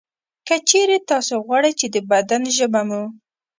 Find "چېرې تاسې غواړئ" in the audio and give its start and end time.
0.69-1.71